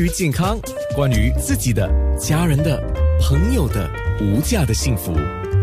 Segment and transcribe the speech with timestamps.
[0.00, 0.56] 于健康，
[0.94, 2.80] 关于自己的、家人的、
[3.20, 5.12] 朋友的无价的幸福，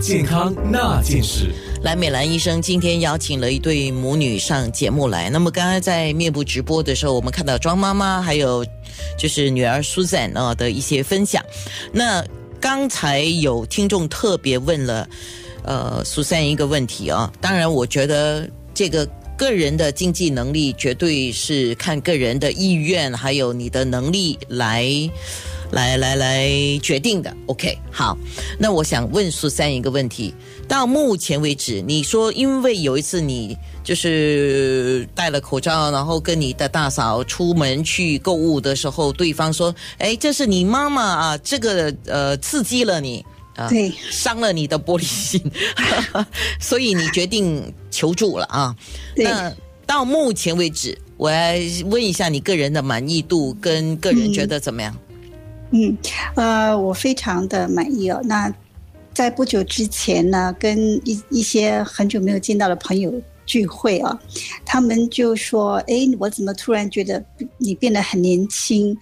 [0.00, 1.52] 健康那件事。
[1.82, 5.28] 蓝美兰医生今天邀请了一对母女上节目来。
[5.28, 8.64] 那么刚刚在面部直播的时候，我们看到庄妈妈还有
[9.18, 11.44] 就是女儿苏珊啊的一些分享。
[11.92, 12.24] 那
[12.60, 15.08] 刚才有听众特别问了
[15.64, 19.04] 呃苏珊一个问题啊，当然我觉得这个。
[19.40, 24.86] 个人的经济能力绝对是看个人的意愿，还有你的能力来，
[25.70, 27.34] 来来来决定的。
[27.46, 28.14] OK，好，
[28.58, 30.34] 那我想问苏三一个问题：
[30.68, 43.24] 到目前为止，你说因为有一次你就是戴了口罩，然后跟你的大嫂出门去购物的时候，对方说：“哎，这是你妈妈啊，这个呃刺激了你。”
[43.68, 45.40] 对，伤了你的玻璃心，
[46.58, 48.74] 所以你决定求助了啊。
[49.16, 49.52] 那
[49.86, 54.96] 到目前为止，我来问一下你个人的满意度跟个人觉得怎么样？
[55.72, 55.96] 嗯，
[56.36, 58.20] 呃，我非常的满意哦。
[58.24, 58.52] 那
[59.12, 63.12] 在不久之前呢，跟一一些很久没有见到的朋友
[63.44, 64.18] 聚会啊，
[64.64, 67.22] 他们就说：“哎，我怎么突然觉得
[67.58, 68.96] 你变得很年轻？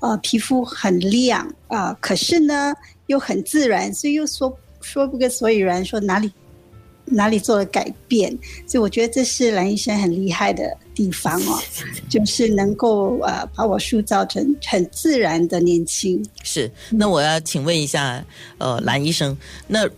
[0.00, 2.72] 呃，皮肤很亮啊，可是呢？”
[3.06, 6.30] 又很自然，所以又说说不个所以然，说哪里
[7.04, 8.30] 哪里做了改变，
[8.66, 11.60] 所以我觉得这是蓝医生很厉害的地方哦，
[12.08, 16.24] 就是能够呃把我塑造成很自然的年轻。
[16.42, 18.24] 是，那我要请问一下，
[18.58, 19.88] 呃，蓝医生，那。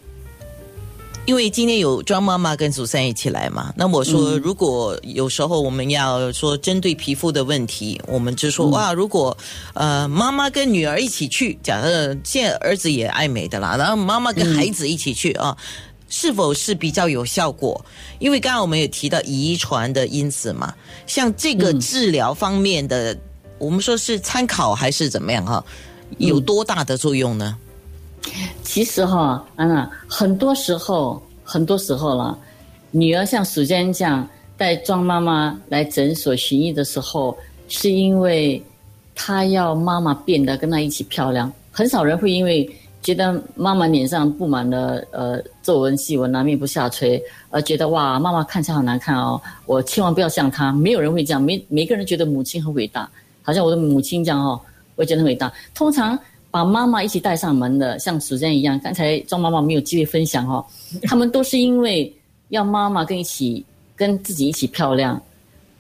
[1.27, 9.37] 因为今天有庄妈妈跟祖三一起来嘛，那我说如果有时候我们要说针对皮肤的问题，我们就说哇，如果
[9.75, 15.57] 呃妈妈跟女儿一起去，假设现在儿子也爱美的啦，然后妈妈跟孩子一起去啊，
[16.09, 17.85] 是否是比较有效果？
[18.21, 20.73] 因为刚刚我们也提到遗传的因子嘛，
[21.09, 23.19] 像这个治疗方面的，
[23.59, 25.65] 我们说是参考还是怎么样哈？
[26.19, 27.59] 有多大的作用呢？
[28.77, 32.39] 其实哈，安娜，很多时候，很多时候了，
[32.91, 37.35] 女儿像暑假这样带庄妈妈来诊所寻医的时候，
[37.69, 38.63] 是因为
[39.15, 41.51] 她要妈妈变得跟她一起漂亮。
[41.71, 42.71] 很少人会因为
[43.01, 50.71] 觉得妈妈脸上布满了呃皱纹细纹啊，面部下垂，而觉得哇，妈妈看起来好难看哦，我千万不要像她。
[50.71, 53.09] 没有人会这样，每每个人觉得母亲很伟大，
[53.41, 54.61] 好像我的母亲这样哦，
[54.97, 55.51] 我觉得很伟大。
[55.75, 56.19] 通常。
[56.57, 58.81] 把妈妈一起带上门的，像时间一样。
[58.81, 60.65] 刚才庄妈妈没有机会分享哦，
[61.05, 62.11] 他们都是因为
[62.49, 63.63] 要妈妈跟一起
[63.95, 65.21] 跟自己一起漂亮，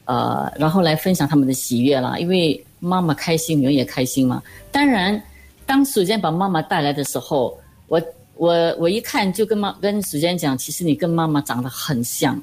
[0.05, 2.19] 呃，然后来分享他们的喜悦啦。
[2.19, 4.43] 因为妈妈开心，女儿也开心嘛。
[4.71, 5.19] 当然，
[5.65, 7.59] 当时间把妈妈带来的时候，
[7.89, 7.99] 我
[8.35, 12.39] 我我一看就跟妈跟时间讲，其实你跟妈妈长得很像。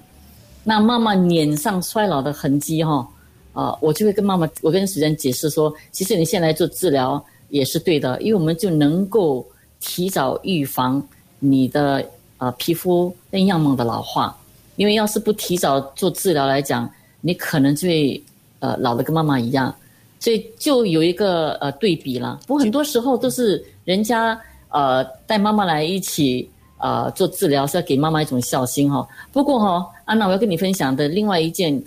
[0.64, 3.08] 那妈妈脸上衰老的痕迹哈，
[3.54, 7.24] 啊，我就会跟妈妈，我跟时间解释说，其实你现在做治疗。
[7.54, 9.48] 也是对的，因为我们就能够
[9.80, 11.00] 提早预防
[11.38, 12.04] 你的
[12.40, 14.36] 呃皮肤跟样貌的老化。
[14.76, 16.90] 因为要是不提早做治疗来讲，
[17.22, 18.20] 你可能就会
[18.58, 19.74] 呃老的跟妈妈一样。
[20.20, 22.40] 所以就有一个呃对比了。
[22.48, 26.50] 不过很多时候都是人家呃带妈妈来一起
[26.80, 29.08] 呃做治疗，是要给妈妈一种孝心哈。
[29.32, 31.80] 不过哈，安娜我要跟你分享的另外一件，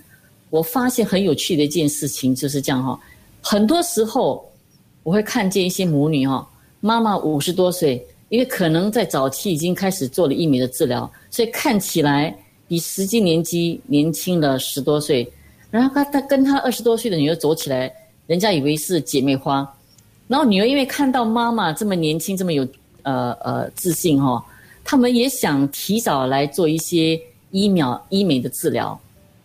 [0.49, 2.97] 我发现很有趣的一件事情就是这样哈。
[3.41, 4.41] 很多时候。
[5.07, 6.45] 我会看见一些母女哈，
[6.81, 12.37] 妈妈五十多岁，因为可能在早期已经开始做了医美的治疗，所以看起来
[12.67, 15.25] 比实际年纪年轻了十多岁。
[15.71, 17.89] 然后她她跟她二十多岁的女儿走起来，
[18.25, 19.65] 人家以为是姐妹花。
[20.27, 22.67] 然后女儿因为看到妈妈这么年轻，这么有
[23.03, 24.45] 呃呃自信哈，
[24.83, 27.17] 他们也想提早来做一些
[27.51, 28.99] 医秒医美的治疗，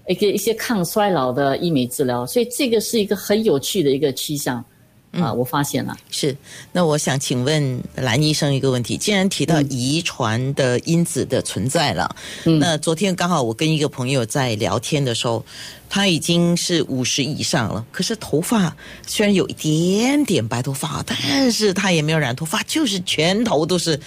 [0.08, 2.26] 一个一些抗衰老的医美治疗。
[2.26, 4.64] 所以这个是一个很有趣的一个趋向。
[5.12, 5.94] 啊，我发现了。
[6.10, 6.34] 是，
[6.72, 15.44] 那我想请问蓝医生一个问题：既然提到遗传的因子的存在了，那昨天刚好我跟一个朋友在聊天的时候，
[15.88, 18.74] 他已经是五十以上了，可是头发
[19.06, 24.00] 虽然有一点点白头发，但是他也没有染头发，就是全头都是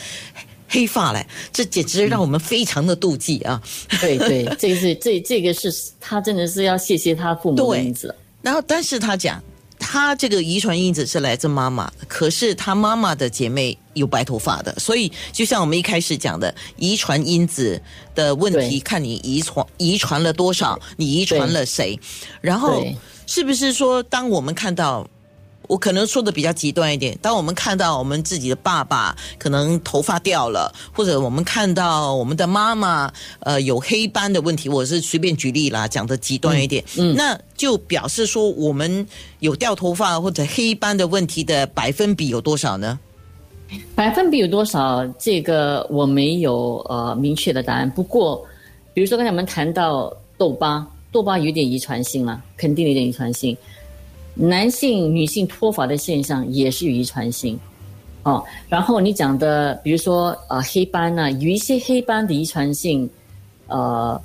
[0.67, 1.23] 黑发嘞，
[1.53, 3.61] 这简直让我们非常的妒忌啊！
[4.01, 8.15] 对对，这个是这这个是他真的是要谢谢他父母的。
[8.41, 9.39] 然后，但是他讲。
[9.87, 17.79] 他这个遗传因子是来自妈妈，可是他妈妈的姐妹有白头发的，所以就像我们一开始讲的，遗传因子
[18.15, 21.97] 的问题，看你遗传遗传了多少，你遗传了谁，
[22.41, 22.83] 然后
[23.27, 25.07] 是不是说，当我们看到
[25.67, 27.17] 我可能说的比较极端一点。
[27.21, 39.05] 当我们看到我们自己的爸爸可能头发掉了，或者我们看到我们的妈妈呃有黑斑的问题，我是随便举例啦，讲的极端一点，嗯，那就表示说我们
[39.39, 42.99] 有掉头发或者黑斑的问题的百分比有多少呢？
[43.95, 45.05] 百分比有多少？
[45.17, 47.89] 这个我没有呃明确的答案。
[47.89, 48.45] 不过，
[48.93, 53.57] 比如说刚才我们谈到痘疤，痘疤有点遗传性了，肯定有点遗传性。
[54.35, 57.59] 男性、女性脱发的现象也是有遗传性，
[58.23, 58.43] 哦。
[58.69, 63.09] 然后你讲的，比如说呃黑斑呢，有一些黑斑的遗传性，
[63.67, 64.21] 呃，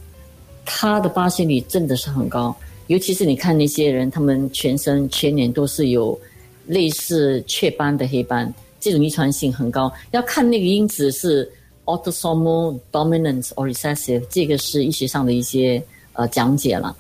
[0.65, 2.55] 它的发现率真的是很高。
[2.89, 6.19] 尤其是你看那些人，他们全身全年都是有
[6.67, 8.53] 类似雀斑的黑斑。
[8.81, 11.47] 这种遗传性很高，要看那个因子是
[11.85, 15.81] autosomal dominant or recessive，这个是医学上的一些
[16.15, 16.97] 呃讲解了。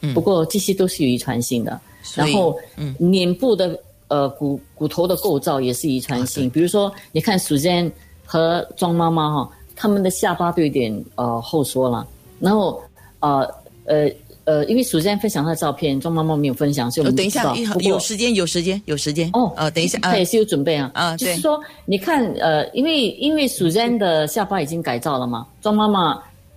[0.00, 1.78] 嗯，不过这些都是有遗传性的。
[2.14, 3.78] 然后，嗯，脸部的
[4.08, 6.48] 呃骨骨头的构造也是遗传性。
[6.50, 7.90] 比如说，你看苏珊
[8.24, 12.06] 和庄妈妈哈，他们的下巴都有点呃后缩了。
[12.40, 12.82] 然后，
[13.20, 13.50] 呃
[13.84, 14.10] 呃。
[14.48, 19.52] 呃，因为首先分享他的照片，庄妈妈没有分享，所以我们等一下，有时间，有时间，有时间哦。
[19.56, 20.90] 呃，等一下，他也是有准备啊。
[20.94, 26.14] 啊，就是说，你看，呃，因为因为苏珊的下巴已经改造了嘛，庄妈妈，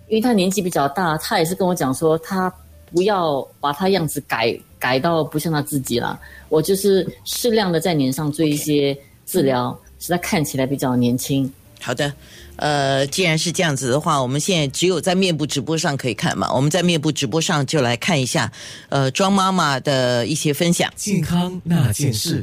[0.07, 2.49] 因为她年纪比较大，她也是跟我讲说，她
[2.93, 6.19] 不要把她样子改改到不像他自己了。
[6.49, 11.49] 我就是适量的在脸上做一些治疗，使他看起来比较年轻。
[11.79, 12.11] 好的。
[12.57, 16.51] 呃，既然是这样子的话，我们现在只有在面部直播上可以看嘛？
[16.53, 18.51] 我们在面部直播上就来看一下，
[18.89, 20.91] 呃，庄妈妈的一些分享。
[20.95, 22.39] 健康那件事。